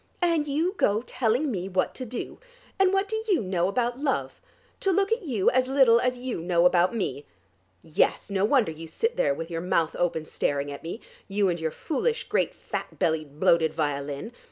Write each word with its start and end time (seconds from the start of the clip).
And 0.23 0.47
you 0.47 0.73
go 0.77 1.03
telling 1.03 1.51
me 1.51 1.69
what 1.69 1.93
to 1.93 2.07
do! 2.07 2.39
And 2.79 2.91
what 2.91 3.07
do 3.07 3.17
you 3.29 3.43
know 3.43 3.67
about 3.67 3.99
love? 3.99 4.41
To 4.79 4.89
look 4.91 5.11
at 5.11 5.21
you, 5.21 5.51
as 5.51 5.67
little 5.67 6.01
as 6.01 6.17
you 6.17 6.39
know 6.41 6.65
about 6.65 6.95
me. 6.95 7.27
Yes; 7.83 8.31
no 8.31 8.43
wonder 8.43 8.71
you 8.71 8.87
sit 8.87 9.15
there 9.15 9.35
with 9.35 9.51
your 9.51 9.61
mouth 9.61 9.95
open 9.95 10.25
staring 10.25 10.71
at 10.71 10.81
me, 10.81 11.01
you 11.27 11.49
and 11.49 11.59
your 11.59 11.69
foolish, 11.69 12.23
great 12.29 12.55
fat 12.55 12.97
bellied 12.97 13.39
bloated 13.39 13.75
violin. 13.75 14.31